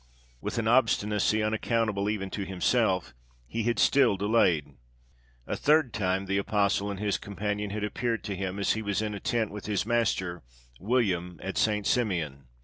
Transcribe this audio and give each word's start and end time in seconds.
With 0.41 0.57
an 0.57 0.67
obstinacy 0.67 1.43
unaccountable 1.43 2.09
even 2.09 2.31
to 2.31 2.43
himself, 2.43 3.13
he 3.45 3.61
had 3.65 3.77
still 3.77 4.17
delayed. 4.17 4.73
A 5.45 5.55
third 5.55 5.93
time 5.93 6.25
the 6.25 6.39
apostle 6.39 6.89
and 6.89 6.99
his 6.99 7.19
companion 7.19 7.69
had 7.69 7.83
appeared 7.83 8.23
to 8.23 8.35
him, 8.35 8.57
as 8.57 8.73
he 8.73 8.81
was 8.81 9.03
in 9.03 9.13
a 9.13 9.19
tent 9.19 9.51
with 9.51 9.67
his 9.67 9.85
master 9.85 10.41
William 10.79 11.39
at 11.43 11.55
St. 11.55 11.85
Simeon. 11.85 12.45